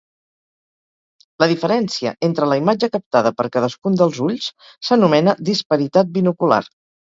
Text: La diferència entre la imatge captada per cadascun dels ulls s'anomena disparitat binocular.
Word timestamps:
La 1.43 1.47
diferència 1.51 2.13
entre 2.29 2.49
la 2.53 2.57
imatge 2.63 2.91
captada 2.97 3.35
per 3.43 3.47
cadascun 3.59 4.01
dels 4.03 4.25
ulls 4.31 4.51
s'anomena 4.91 5.39
disparitat 5.55 6.15
binocular. 6.21 6.63